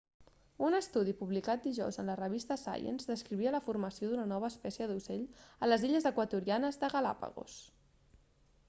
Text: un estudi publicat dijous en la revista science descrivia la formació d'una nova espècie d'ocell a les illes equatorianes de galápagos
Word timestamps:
un 0.67 0.75
estudi 0.75 1.11
publicat 1.17 1.61
dijous 1.65 1.99
en 2.03 2.09
la 2.11 2.15
revista 2.21 2.57
science 2.61 3.11
descrivia 3.11 3.53
la 3.57 3.61
formació 3.67 4.09
d'una 4.13 4.25
nova 4.33 4.51
espècie 4.55 4.89
d'ocell 4.95 5.23
a 5.67 5.71
les 5.71 5.87
illes 5.91 6.11
equatorianes 6.15 6.85
de 6.85 6.93
galápagos 6.99 7.63